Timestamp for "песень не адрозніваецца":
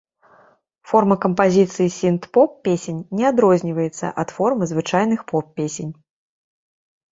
2.69-4.05